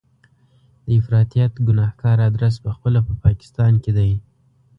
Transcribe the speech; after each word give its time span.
د 0.85 0.87
افراطیت 0.99 1.53
ګنهګار 1.67 2.17
ادرس 2.27 2.55
په 2.63 2.69
خپله 2.75 2.99
په 3.07 3.13
پاکستان 3.23 3.73
کې 3.83 3.91
دی. 3.97 4.11